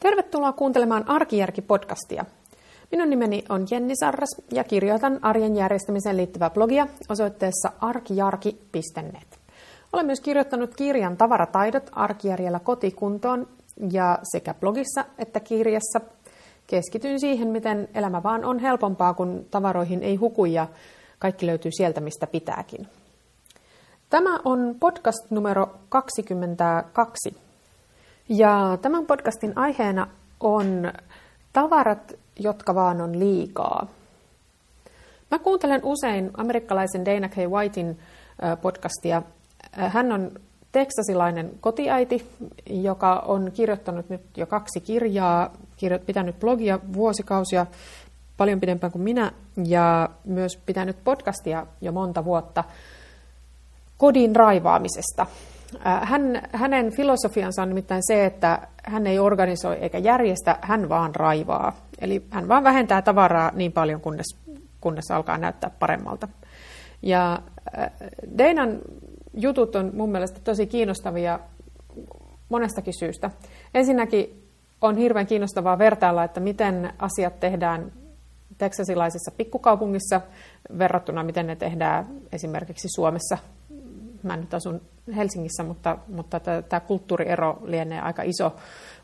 [0.00, 2.24] Tervetuloa kuuntelemaan Arkijärki-podcastia.
[2.92, 9.38] Minun nimeni on Jenni Sarras ja kirjoitan arjen järjestämiseen liittyvää blogia osoitteessa arkijarki.net.
[9.92, 13.48] Olen myös kirjoittanut kirjan Tavarataidot arkijärjellä kotikuntoon
[13.92, 16.00] ja sekä blogissa että kirjassa
[16.66, 20.66] keskityn siihen, miten elämä vaan on helpompaa, kun tavaroihin ei huku ja
[21.18, 22.88] kaikki löytyy sieltä, mistä pitääkin.
[24.10, 27.49] Tämä on podcast numero 22
[28.30, 30.06] ja tämän podcastin aiheena
[30.40, 30.92] on
[31.52, 33.86] tavarat, jotka vaan on liikaa.
[35.30, 37.36] Mä kuuntelen usein amerikkalaisen Dana K.
[37.36, 37.98] Whitein
[38.62, 39.22] podcastia.
[39.72, 40.30] Hän on
[40.72, 42.30] teksasilainen kotiäiti,
[42.66, 45.52] joka on kirjoittanut nyt jo kaksi kirjaa,
[46.06, 47.66] pitänyt blogia vuosikausia,
[48.36, 49.32] paljon pidempään kuin minä,
[49.64, 52.64] ja myös pitänyt podcastia jo monta vuotta
[53.98, 55.26] kodin raivaamisesta–
[55.78, 61.76] hän, hänen filosofiansa on nimittäin se, että hän ei organisoi eikä järjestä, hän vaan raivaa.
[62.00, 64.26] Eli hän vaan vähentää tavaraa niin paljon, kunnes,
[64.80, 66.28] kunnes alkaa näyttää paremmalta.
[67.02, 67.42] Ja
[68.38, 68.78] Deinan
[69.34, 71.40] jutut on mun mielestä tosi kiinnostavia
[72.48, 73.30] monestakin syystä.
[73.74, 74.44] Ensinnäkin
[74.80, 77.92] on hirveän kiinnostavaa vertailla, että miten asiat tehdään
[78.58, 80.20] teksasilaisessa pikkukaupungissa
[80.78, 83.38] verrattuna miten ne tehdään esimerkiksi Suomessa
[84.22, 84.80] mä nyt asun
[85.12, 88.56] Helsingissä, mutta, mutta tämä kulttuuriero lienee aika iso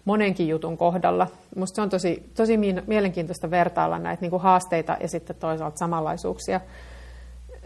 [0.05, 1.27] monenkin jutun kohdalla.
[1.55, 6.61] Minusta se on tosi, tosi mielenkiintoista vertailla näitä niin kuin haasteita ja sitten toisaalta samanlaisuuksia.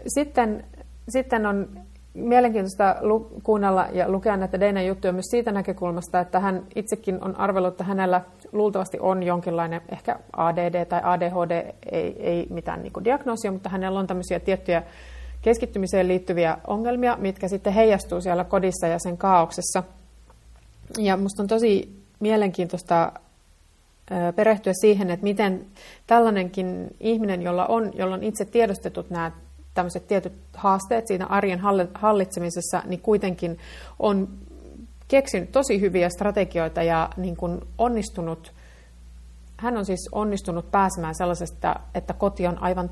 [0.07, 0.65] Sitten,
[1.09, 1.67] sitten on
[2.13, 7.39] mielenkiintoista lu- kuunnella ja lukea näitä Deinan juttuja myös siitä näkökulmasta, että hän itsekin on
[7.39, 13.03] arvellut, että hänellä luultavasti on jonkinlainen ehkä ADD tai ADHD, ei, ei mitään niin kuin
[13.03, 14.83] diagnoosia, mutta hänellä on tämmöisiä tiettyjä
[15.41, 19.83] keskittymiseen liittyviä ongelmia, mitkä sitten heijastuu siellä kodissa ja sen kaauksessa.
[20.97, 23.11] Ja minusta on tosi mielenkiintoista
[24.35, 25.65] perehtyä siihen, että miten
[26.07, 29.31] tällainenkin ihminen, jolla on, jolla on itse tiedostetut nämä
[29.73, 31.59] tämmöiset tietyt haasteet siinä arjen
[31.93, 33.57] hallitsemisessa, niin kuitenkin
[33.99, 34.27] on
[35.07, 38.53] keksinyt tosi hyviä strategioita ja niin kuin onnistunut,
[39.57, 42.89] hän on siis onnistunut pääsemään sellaisesta, että koti on aivan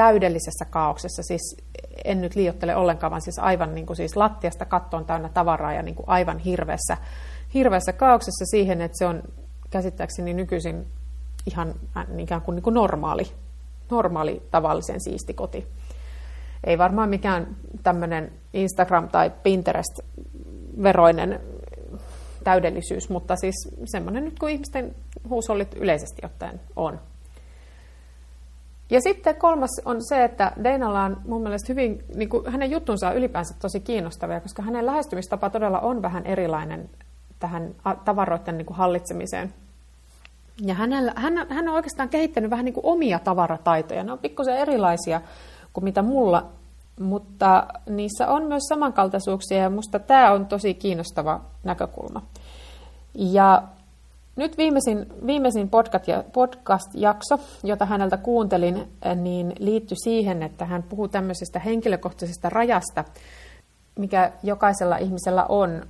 [0.00, 1.56] täydellisessä kaauksessa, siis
[2.04, 5.82] en nyt liiottele ollenkaan, vaan siis aivan niin kuin siis lattiasta kattoon täynnä tavaraa ja
[5.82, 6.96] niin kuin aivan hirveässä,
[7.54, 9.22] hirveässä kaauksessa siihen, että se on
[9.70, 10.86] käsittääkseni nykyisin
[11.46, 13.32] ihan äh, ikään kuin, niin kuin normaali,
[13.90, 15.66] normaali tavallisen siisti koti.
[16.64, 21.40] Ei varmaan mikään tämmöinen Instagram- tai Pinterest-veroinen
[22.44, 24.94] täydellisyys, mutta siis semmoinen nyt kuin ihmisten
[25.28, 27.00] huusollit yleisesti ottaen on.
[28.90, 33.08] Ja sitten kolmas on se, että Deinalla on mun mielestä hyvin, niin kuin hänen juttunsa
[33.08, 36.90] on ylipäänsä tosi kiinnostavia, koska hänen lähestymistapa todella on vähän erilainen
[37.38, 37.74] tähän
[38.04, 39.54] tavaroiden niin kuin hallitsemiseen.
[40.62, 44.04] Ja hänellä, hän, hän on oikeastaan kehittänyt vähän niin kuin omia tavarataitoja.
[44.04, 45.20] Ne on pikkusen erilaisia
[45.72, 46.46] kuin mitä mulla,
[47.00, 52.22] mutta niissä on myös samankaltaisuuksia ja musta tämä on tosi kiinnostava näkökulma.
[53.14, 53.62] Ja
[54.40, 55.70] nyt viimeisin, viimeisin
[56.32, 63.04] podcast-jakso, jota häneltä kuuntelin, niin liittyi siihen, että hän puhuu tämmöisestä henkilökohtaisesta rajasta,
[63.98, 65.82] mikä jokaisella ihmisellä on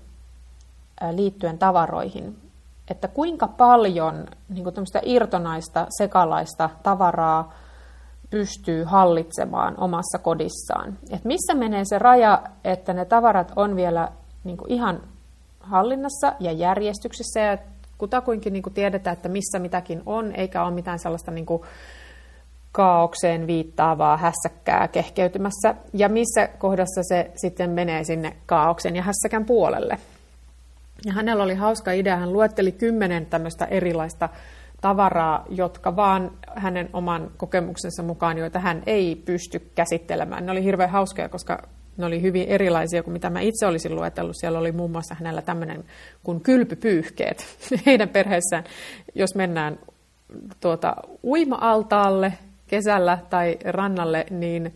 [1.13, 2.37] liittyen tavaroihin.
[2.91, 7.53] Että kuinka paljon niin kuin irtonaista, sekalaista tavaraa
[8.31, 10.99] pystyy hallitsemaan omassa kodissaan.
[11.11, 14.09] Et missä menee se raja, että ne tavarat on vielä
[14.45, 15.01] niin ihan
[15.61, 17.59] hallinnassa ja järjestyksessä ja
[18.01, 21.63] kutakuinkin niin kuin tiedetään, että missä mitäkin on, eikä ole mitään sellaista niin kuin
[22.73, 29.99] kaaukseen viittaavaa hässäkkää kehkeytymässä, ja missä kohdassa se sitten menee sinne kaauksen ja hässäkän puolelle.
[31.07, 34.29] Ja hänellä oli hauska idea, hän luetteli kymmenen tämmöistä erilaista
[34.81, 40.47] tavaraa, jotka vaan hänen oman kokemuksensa mukaan, joita hän ei pysty käsittelemään.
[40.47, 41.63] Ne oli hirveän hauskoja, koska
[42.01, 44.37] ne oli hyvin erilaisia kuin mitä mä itse olisin luetellut.
[44.37, 45.85] Siellä oli muun muassa hänellä tämmöinen
[46.23, 47.47] kuin kylpypyyhkeet.
[47.87, 48.65] Heidän perheessään,
[49.15, 49.79] jos mennään
[50.61, 52.33] tuota, uima-altaalle
[52.67, 54.75] kesällä tai rannalle, niin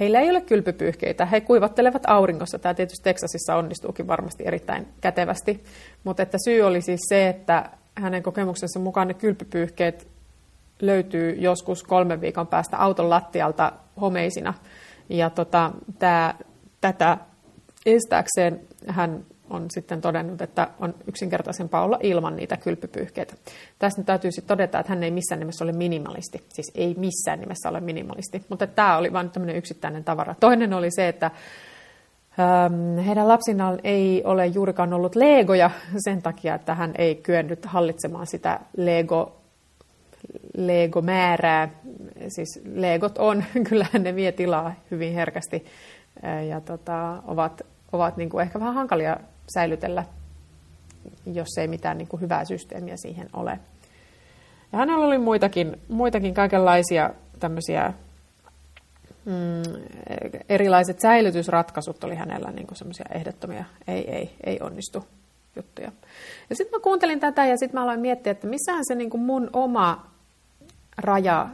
[0.00, 1.26] heillä ei ole kylpypyyhkeitä.
[1.26, 2.58] He kuivattelevat auringossa.
[2.58, 5.64] Tämä tietysti Teksasissa onnistuukin varmasti erittäin kätevästi.
[6.04, 10.08] Mutta että syy oli siis se, että hänen kokemuksensa mukaan ne kylpypyyhkeet
[10.80, 14.54] löytyy joskus kolmen viikon päästä auton lattialta homeisina–
[15.08, 16.34] ja tota, tää,
[16.80, 17.18] tätä
[17.86, 23.34] estääkseen hän on sitten todennut, että on yksinkertaisempaa olla ilman niitä kylpypyyhkeitä.
[23.78, 26.44] Tässä nyt täytyy sitten todeta, että hän ei missään nimessä ole minimalisti.
[26.48, 28.44] Siis ei missään nimessä ole minimalisti.
[28.48, 30.34] Mutta tämä oli vain tämmöinen yksittäinen tavara.
[30.40, 31.30] Toinen oli se, että
[33.06, 35.70] Heidän lapsinaan ei ole juurikaan ollut legoja
[36.04, 39.36] sen takia, että hän ei kyennyt hallitsemaan sitä lego,
[40.56, 41.68] lego-määrää.
[42.28, 45.64] Siis legot on, kyllähän ne vie tilaa hyvin herkästi
[46.48, 47.62] ja tota, ovat,
[47.92, 49.16] ovat niin kuin ehkä vähän hankalia
[49.54, 50.04] säilytellä,
[51.26, 53.58] jos ei mitään niin kuin hyvää systeemiä siihen ole.
[54.72, 57.10] Ja hänellä oli muitakin, muitakin kaikenlaisia
[57.40, 57.92] tämmöisiä
[59.24, 59.82] mm,
[60.48, 65.04] erilaiset säilytysratkaisut oli hänellä niin semmoisia ehdottomia, ei, ei, ei onnistu
[65.56, 65.92] juttuja.
[66.50, 69.22] Ja sitten mä kuuntelin tätä ja sitten mä aloin miettiä, että missähän se niin kuin
[69.22, 70.10] mun oma
[70.98, 71.48] raja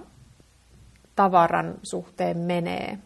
[1.21, 2.99] tavaran suhteen menee.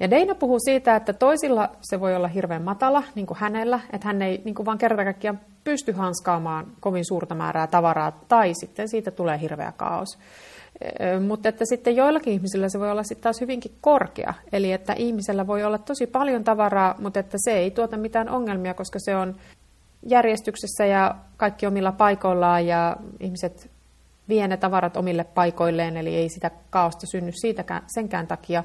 [0.00, 4.08] Ja Deina puhuu siitä, että toisilla se voi olla hirveän matala, niin kuin hänellä, että
[4.08, 8.88] hän ei niin kuin vaan kerta kaikkiaan pysty hanskaamaan kovin suurta määrää tavaraa, tai sitten
[8.88, 10.18] siitä tulee hirveä kaos.
[11.26, 14.34] Mutta että sitten joillakin ihmisillä se voi olla sitten taas hyvinkin korkea.
[14.52, 18.74] Eli että ihmisellä voi olla tosi paljon tavaraa, mutta että se ei tuota mitään ongelmia,
[18.74, 19.36] koska se on
[20.06, 23.70] järjestyksessä ja kaikki omilla paikoillaan ja ihmiset
[24.28, 28.64] vie ne tavarat omille paikoilleen, eli ei sitä kaosta synny siitäkään, senkään takia.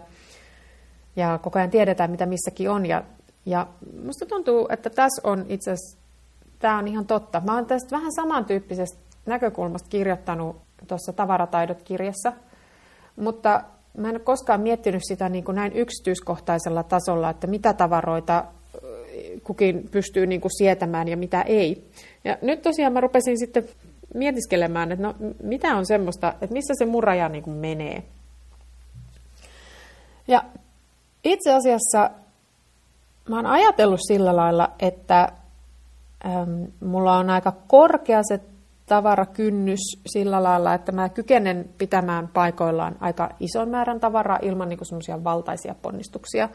[1.16, 2.86] Ja koko ajan tiedetään, mitä missäkin on.
[2.86, 3.04] Ja,
[3.46, 3.68] ja
[4.04, 5.98] musta tuntuu, että tässä on itse asiassa,
[6.60, 7.42] tämä on ihan totta.
[7.46, 10.56] Mä oon tästä vähän samantyyppisestä näkökulmasta kirjoittanut
[10.88, 12.34] tuossa Tavarataidot-kirjassa,
[13.16, 13.64] mutta
[13.98, 18.46] mä en ole koskaan miettinyt sitä niin kuin näin yksityiskohtaisella tasolla, että mitä tavaroita
[19.44, 21.90] kukin pystyy niin kuin sietämään ja mitä ei.
[22.24, 23.64] Ja nyt tosiaan mä rupesin sitten
[24.14, 28.04] mietiskelemään, että no, mitä on semmoista, että missä se mun raja niin kuin menee.
[30.28, 30.44] Ja
[31.24, 32.10] itse asiassa
[33.30, 35.32] mä oon ajatellut sillä lailla, että
[36.26, 38.40] äm, mulla on aika korkea se
[38.86, 45.24] tavarakynnys sillä lailla, että mä kykenen pitämään paikoillaan aika ison määrän tavaraa ilman niin semmoisia
[45.24, 46.50] valtaisia ponnistuksia.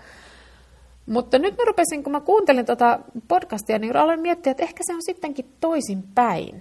[1.06, 2.98] Mutta nyt mä rupesin, kun mä kuuntelin tuota
[3.28, 6.60] podcastia, niin aloin miettiä, että ehkä se on sittenkin toisin päin.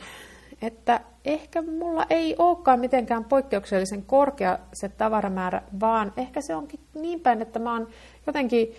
[0.62, 7.20] Että ehkä mulla ei olekaan mitenkään poikkeuksellisen korkea se tavaramäärä, vaan ehkä se onkin niin
[7.20, 7.88] päin, että mä oon
[8.28, 8.76] jotenkin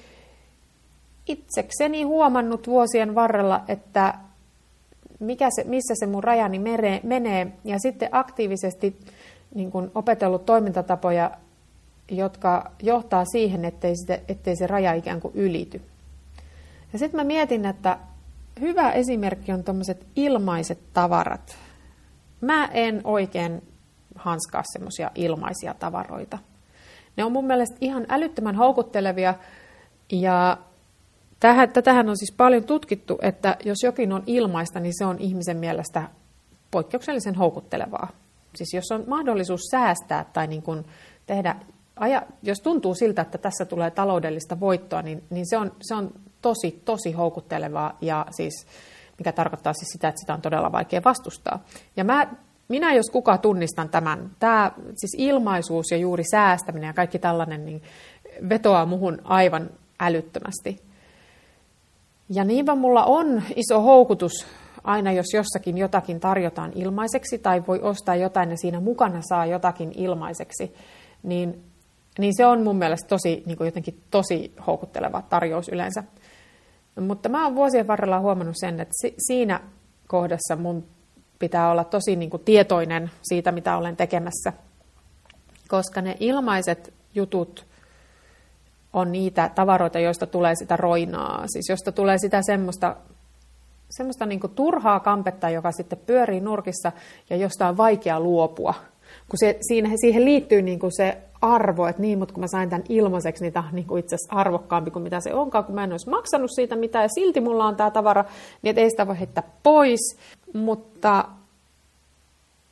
[1.27, 4.15] itsekseni huomannut vuosien varrella, että
[5.21, 6.59] mikä se, missä se mun rajani
[7.03, 8.97] menee, ja sitten aktiivisesti
[9.55, 11.31] niin kun opetellut toimintatapoja,
[12.11, 15.81] jotka johtaa siihen, ettei, sitä, ettei se raja ikään kuin ylity.
[16.93, 17.99] Ja sitten mä mietin, että
[18.61, 21.57] hyvä esimerkki on tuommoiset ilmaiset tavarat.
[22.43, 23.63] Mä en oikein
[24.15, 26.39] hanskaa semmoisia ilmaisia tavaroita.
[27.17, 29.35] Ne on mun mielestä ihan älyttömän houkuttelevia
[30.13, 30.59] ja
[31.43, 35.57] Tähän, tätähän on siis paljon tutkittu, että jos jokin on ilmaista, niin se on ihmisen
[35.57, 36.09] mielestä
[36.71, 38.09] poikkeuksellisen houkuttelevaa.
[38.55, 40.85] Siis jos on mahdollisuus säästää tai niin kuin
[41.27, 41.57] tehdä,
[41.97, 46.13] aja, jos tuntuu siltä, että tässä tulee taloudellista voittoa, niin, niin se, on, se on
[46.43, 48.67] tosi, tosi houkuttelevaa ja siis,
[49.23, 51.65] mikä tarkoittaa siis sitä, että sitä on todella vaikea vastustaa.
[51.97, 52.27] Ja mä,
[52.69, 57.83] minä jos kuka tunnistan tämän, tämä siis ilmaisuus ja juuri säästäminen ja kaikki tällainen, niin
[58.49, 59.71] vetoaa muhun aivan
[60.01, 60.83] älyttömästi.
[62.29, 64.47] Ja niinpä mulla on iso houkutus
[64.85, 69.93] aina, jos jossakin jotakin tarjotaan ilmaiseksi tai voi ostaa jotain ja siinä mukana saa jotakin
[69.97, 70.75] ilmaiseksi,
[71.23, 71.65] niin,
[72.19, 76.05] niin se on mun mielestä tosi, niin jotenkin tosi houkutteleva tarjous yleensä.
[77.01, 79.61] Mutta mä oon vuosien varrella huomannut sen, että si, siinä
[80.07, 80.85] kohdassa mun
[81.39, 84.53] pitää olla tosi niin kuin tietoinen siitä, mitä olen tekemässä,
[85.69, 87.67] koska ne ilmaiset jutut
[88.93, 92.97] on niitä tavaroita, joista tulee sitä roinaa, siis josta tulee sitä semmoista,
[93.91, 96.93] semmoista niin turhaa kampetta, joka sitten pyörii nurkissa
[97.31, 98.75] ja josta on vaikea luopua.
[99.29, 102.71] Kun se, siinä, siihen liittyy niin kuin se arvo, että niin, mutta kun mä sain
[102.71, 105.75] tämän ilmaiseksi, niin tämä on niin kuin itse asiassa arvokkaampi kuin mitä se onkaan, kun
[105.75, 108.25] mä en olisi maksanut siitä mitään ja silti mulla on tämä tavara,
[108.63, 110.19] niin ei sitä voi heittää pois.
[110.55, 111.25] Mutta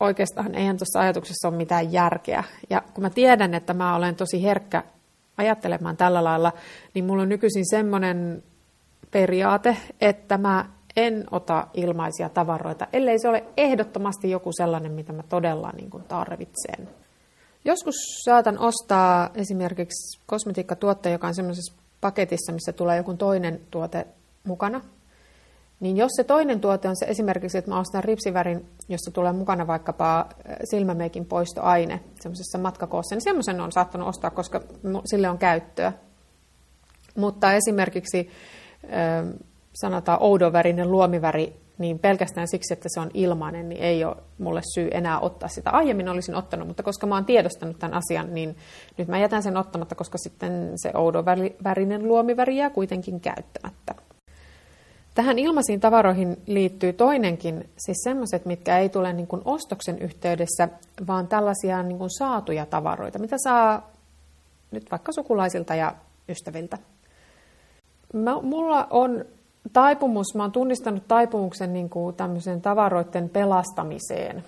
[0.00, 2.44] oikeastaan eihän tuossa ajatuksessa ole mitään järkeä.
[2.70, 4.82] Ja kun mä tiedän, että mä olen tosi herkkä
[5.36, 6.52] ajattelemaan tällä lailla,
[6.94, 8.42] niin mulla on nykyisin semmoinen
[9.10, 10.64] periaate, että mä
[10.96, 16.04] en ota ilmaisia tavaroita, ellei se ole ehdottomasti joku sellainen, mitä mä todella niin kuin
[16.04, 16.99] tarvitsen.
[17.64, 24.06] Joskus saatan ostaa esimerkiksi kosmetiikkatuotteen, joka on semmoisessa paketissa, missä tulee joku toinen tuote
[24.44, 24.80] mukana,
[25.80, 29.66] niin jos se toinen tuote on se esimerkiksi, että mä ostan ripsivärin, jossa tulee mukana
[29.66, 30.26] vaikkapa
[30.70, 34.60] silmämeikin poistoaine semmoisessa matkakoossa, niin semmoisen on saattanut ostaa, koska
[35.04, 35.92] sille on käyttöä.
[37.16, 38.30] Mutta esimerkiksi
[39.72, 44.88] sanotaan oudonvärinen luomiväri, niin pelkästään siksi, että se on ilmainen, niin ei ole mulle syy
[44.92, 45.70] enää ottaa sitä.
[45.70, 48.56] Aiemmin olisin ottanut, mutta koska mä oon tiedostanut tämän asian, niin
[48.96, 51.24] nyt mä jätän sen ottamatta, koska sitten se oudon
[51.64, 53.94] värinen luomiväri jää kuitenkin käyttämättä.
[55.14, 60.68] Tähän ilmaisiin tavaroihin liittyy toinenkin, siis sellaiset, mitkä ei tule niin kuin ostoksen yhteydessä,
[61.06, 63.90] vaan tällaisia niin kuin saatuja tavaroita, mitä saa
[64.70, 65.94] nyt vaikka sukulaisilta ja
[66.28, 66.78] ystäviltä.
[68.12, 69.24] Mä, mulla on
[69.72, 74.44] taipumus, mä oon tunnistanut taipumuksen niin kuin tämmöisen tavaroiden pelastamiseen.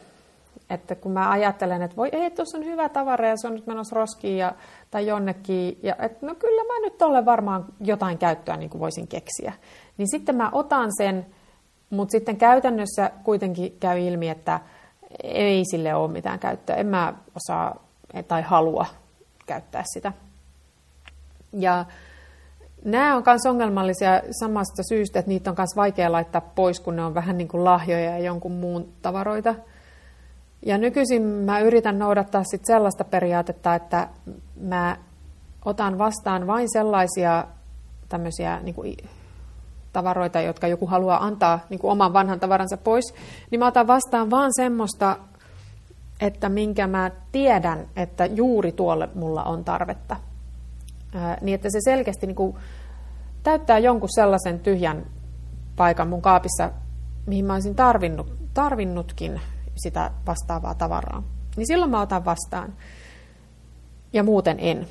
[0.70, 3.66] Että kun mä ajattelen, että voi ei, tuossa on hyvä tavara ja se on nyt
[3.66, 4.52] menossa roskiin ja,
[4.90, 9.08] tai jonnekin, ja että no kyllä mä nyt tolle varmaan jotain käyttöä niin kuin voisin
[9.08, 9.52] keksiä.
[9.98, 11.26] Niin sitten mä otan sen,
[11.90, 14.60] mutta sitten käytännössä kuitenkin käy ilmi, että
[15.22, 16.76] ei sille ole mitään käyttöä.
[16.76, 17.82] En mä osaa
[18.28, 18.86] tai halua
[19.46, 20.12] käyttää sitä.
[21.52, 21.84] Ja
[22.84, 27.04] Nämä on myös ongelmallisia samasta syystä, että niitä on myös vaikea laittaa pois, kun ne
[27.04, 29.54] on vähän niin kuin lahjoja ja jonkun muun tavaroita.
[30.66, 34.08] Ja nykyisin mä yritän noudattaa sit sellaista periaatetta, että
[34.60, 34.96] mä
[35.64, 37.44] otan vastaan vain sellaisia
[38.08, 38.96] tämmöisiä niin kuin
[39.92, 43.14] tavaroita, jotka joku haluaa antaa niin kuin oman vanhan tavaransa pois,
[43.50, 45.16] niin mä otan vastaan vaan semmoista,
[46.20, 50.16] että minkä mä tiedän, että juuri tuolle mulla on tarvetta
[51.40, 52.56] niin että se selkeästi niin kuin
[53.42, 55.06] täyttää jonkun sellaisen tyhjän
[55.76, 56.70] paikan mun kaapissa,
[57.26, 59.40] mihin mä olisin tarvinnut, tarvinnutkin
[59.76, 61.22] sitä vastaavaa tavaraa.
[61.56, 62.72] Niin silloin mä otan vastaan.
[64.12, 64.86] Ja muuten en.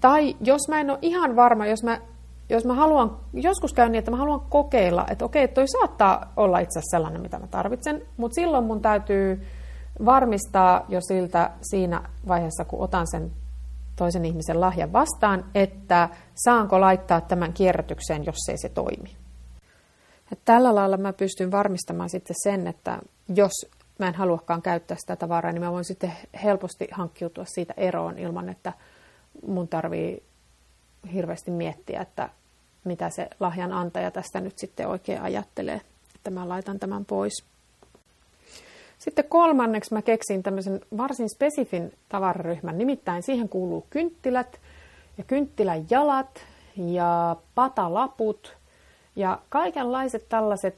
[0.00, 2.00] Tai jos mä en ole ihan varma, jos mä,
[2.48, 6.58] jos mä haluan, joskus käy niin, että mä haluan kokeilla, että okei, toi saattaa olla
[6.58, 9.46] itse asiassa sellainen, mitä mä tarvitsen, mutta silloin mun täytyy
[10.04, 13.30] varmistaa jo siltä siinä vaiheessa, kun otan sen
[13.98, 16.08] toisen ihmisen lahjan vastaan, että
[16.44, 19.16] saanko laittaa tämän kierrätykseen, jos ei se toimi.
[20.32, 22.98] Et tällä lailla mä pystyn varmistamaan sitten sen, että
[23.34, 23.52] jos
[23.98, 26.12] mä en haluakaan käyttää sitä tavaraa, niin mä voin sitten
[26.44, 28.72] helposti hankkiutua siitä eroon ilman, että
[29.46, 30.22] mun tarvii
[31.12, 32.28] hirveästi miettiä, että
[32.84, 35.80] mitä se lahjan antaja tästä nyt sitten oikein ajattelee,
[36.14, 37.44] että mä laitan tämän pois.
[38.98, 44.60] Sitten kolmanneksi mä keksin tämmöisen varsin spesifin tavararyhmän, nimittäin siihen kuuluu kynttilät
[45.18, 48.56] ja kynttilän jalat ja patalaput
[49.16, 50.76] ja kaikenlaiset tällaiset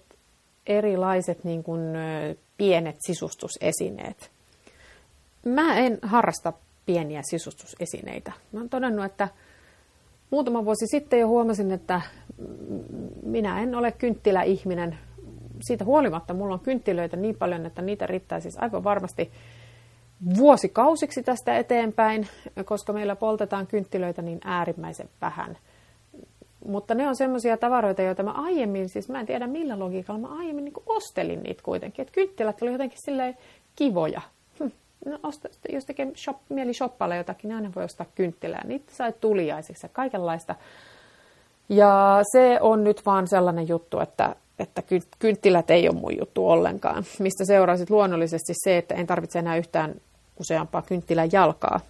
[0.67, 1.81] erilaiset niin kuin,
[2.61, 4.31] pienet sisustusesineet.
[5.45, 6.53] Mä en harrasta
[6.87, 8.33] pieniä sisustusesineitä.
[8.53, 9.29] Mä oon todennut, että
[10.31, 12.01] muutama vuosi sitten jo huomasin, että
[13.23, 14.99] minä en ole kynttiläihminen,
[15.63, 19.31] siitä huolimatta mulla on kynttilöitä niin paljon, että niitä riittää siis aivan varmasti
[20.37, 22.29] vuosikausiksi tästä eteenpäin,
[22.65, 25.59] koska meillä poltetaan kynttilöitä niin äärimmäisen vähän.
[26.67, 30.39] Mutta ne on semmoisia tavaroita, joita mä aiemmin, siis mä en tiedä millä logiikalla, mä
[30.39, 32.03] aiemmin niin ostelin niitä kuitenkin.
[32.03, 33.37] Että kynttilät oli jotenkin silleen
[33.77, 34.21] kivoja.
[34.59, 34.71] Hm.
[35.07, 38.63] No, osta, jos tekee shop, mieli shoppailla jotakin, niin aina voi ostaa kynttilää.
[38.65, 40.55] Niitä sai tuliaisiksi ja kaikenlaista.
[41.69, 44.83] Ja se on nyt vaan sellainen juttu, että että
[45.19, 49.95] kynttilät ei ole mun juttu ollenkaan, mistä seuraisi luonnollisesti se, että en tarvitse enää yhtään
[50.41, 51.81] useampaa kynttilän jalkaa,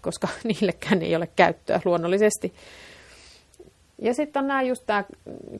[0.00, 2.52] koska niillekään ei ole käyttöä luonnollisesti.
[3.98, 5.04] Ja sitten on nämä just tämä,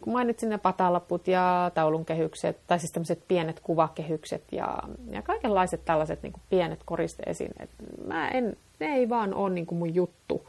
[0.00, 4.78] kun mainitsin ne patalaput ja taulun kehykset, tai siis tämmöiset pienet kuvakehykset ja,
[5.10, 7.70] ja kaikenlaiset tällaiset niin kuin pienet koristeesineet.
[8.06, 10.48] Mä en, ne ei vaan ole niin kuin mun juttu.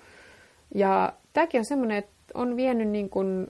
[0.75, 3.47] Ja tämäkin on semmoinen, että on vienyt niin kuin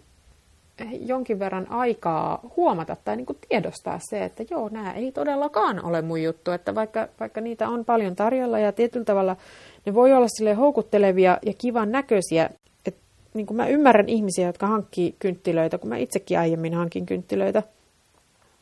[0.99, 6.01] jonkin verran aikaa huomata tai niin kuin tiedostaa se, että joo, nämä ei todellakaan ole
[6.01, 9.35] mun juttu, että vaikka, vaikka niitä on paljon tarjolla ja tietyllä tavalla
[9.85, 12.49] ne voi olla sille houkuttelevia ja kivan näköisiä,
[12.85, 13.01] että
[13.33, 17.63] niin kuin mä ymmärrän ihmisiä, jotka hankkii kynttilöitä, kun mä itsekin aiemmin hankin kynttilöitä,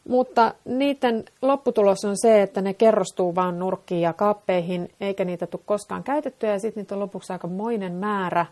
[0.09, 5.61] mutta niiden lopputulos on se, että ne kerrostuu vaan nurkkiin ja kaappeihin, eikä niitä tule
[5.65, 8.45] koskaan käytettyä, ja sitten niitä on lopuksi aika moinen määrä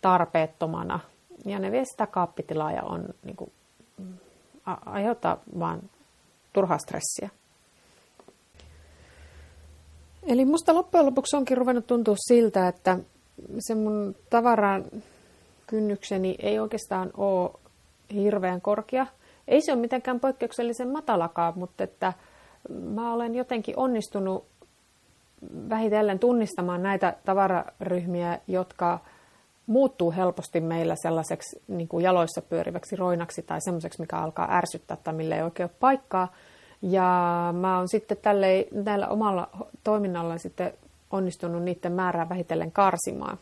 [0.00, 1.00] tarpeettomana
[1.44, 3.52] ja ne vie sitä kaappitilaa ja on, niin kuin,
[4.86, 5.82] aiheuttaa vaan
[6.52, 7.30] turhaa stressiä.
[10.22, 12.98] Eli musta loppujen lopuksi onkin ruvennut tuntua siltä, että
[13.58, 14.84] se mun tavaran
[15.66, 17.50] kynnykseni ei oikeastaan ole
[18.14, 19.06] hirveän korkea.
[19.48, 22.12] Ei se ole mitenkään poikkeuksellisen matalakaan, mutta että
[22.68, 24.44] mä olen jotenkin onnistunut
[25.68, 29.00] vähitellen tunnistamaan näitä tavararyhmiä, jotka
[29.70, 35.14] muuttuu helposti meillä sellaiseksi niin kuin jaloissa pyöriväksi roinaksi tai semmoiseksi, mikä alkaa ärsyttää tai
[35.14, 36.32] millä ei oikein ole paikkaa.
[36.82, 37.08] Ja
[37.60, 39.48] mä oon sitten tälle, näillä omalla
[39.84, 40.72] toiminnalla sitten
[41.10, 43.38] onnistunut niiden määrää vähitellen karsimaan.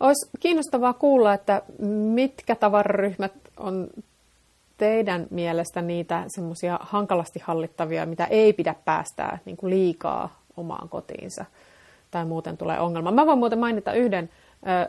[0.00, 1.62] Olisi kiinnostavaa kuulla, että
[2.14, 3.88] mitkä tavararyhmät on
[4.78, 11.44] teidän mielestä niitä semmoisia hankalasti hallittavia, mitä ei pidä päästää niin kuin liikaa omaan kotiinsa
[12.10, 13.10] tai muuten tulee ongelma.
[13.10, 14.30] Mä voin muuten mainita yhden,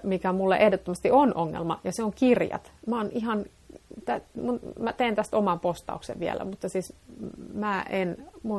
[0.03, 2.71] mikä mulle ehdottomasti on ongelma, ja se on kirjat.
[2.87, 3.45] Mä oon ihan
[4.79, 6.93] mä teen tästä oman postauksen vielä, mutta siis
[7.53, 8.17] mä en,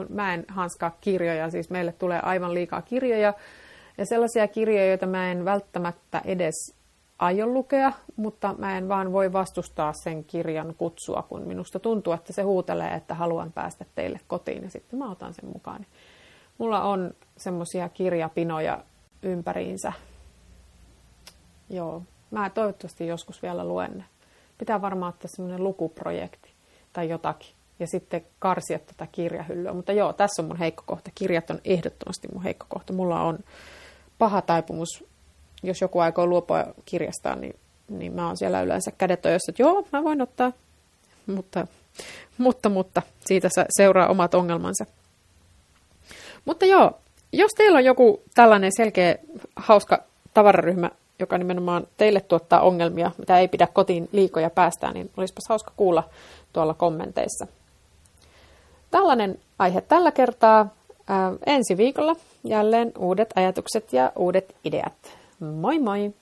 [0.09, 3.35] mä en hanskaa kirjoja, siis meille tulee aivan liikaa kirjoja,
[3.99, 6.75] ja sellaisia kirjoja, joita mä en välttämättä edes
[7.19, 12.33] aio lukea, mutta mä en vaan voi vastustaa sen kirjan kutsua, kun minusta tuntuu, että
[12.33, 15.87] se huutelee, että haluan päästä teille kotiin, ja sitten mä otan sen mukaan.
[16.59, 18.79] Mulla on semmoisia kirjapinoja
[19.23, 19.93] ympäriinsä.
[21.71, 24.05] Joo, mä toivottavasti joskus vielä luen ne
[24.59, 26.51] pitää varmaan ottaa semmoinen lukuprojekti
[26.93, 29.73] tai jotakin ja sitten karsia tätä kirjahyllyä.
[29.73, 31.11] Mutta joo, tässä on mun heikko kohta.
[31.15, 32.93] Kirjat on ehdottomasti mun heikko kohta.
[32.93, 33.39] Mulla on
[34.19, 35.05] paha taipumus,
[35.63, 37.57] jos joku aikoo luopua kirjastaan, niin,
[37.89, 40.53] niin mä oon siellä yleensä kädet ojossa, että joo, mä voin ottaa.
[41.27, 41.67] Mutta,
[42.39, 44.87] mutta, mutta siitä seuraa omat ongelmansa.
[46.45, 46.99] Mutta joo,
[47.33, 49.17] jos teillä on joku tällainen selkeä,
[49.57, 50.03] hauska
[50.35, 55.73] tavararyhmä, joka nimenomaan teille tuottaa ongelmia, mitä ei pidä kotiin liikoja päästää, niin olisipas hauska
[55.77, 56.05] kuulla
[56.53, 57.47] tuolla kommenteissa.
[58.91, 60.69] Tällainen aihe tällä kertaa.
[61.47, 65.19] Ensi viikolla jälleen uudet ajatukset ja uudet ideat.
[65.41, 66.13] Moi moi!